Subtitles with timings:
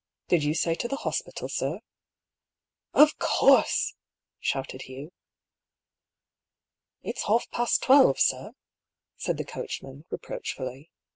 [0.29, 1.79] Did you say to the hospital, sir?""
[3.03, 3.93] Of course!"
[4.39, 5.11] shouted Hugh.
[7.03, 8.53] "It's half past twelve, sir,"
[9.17, 10.89] said the coachman, re proachfully.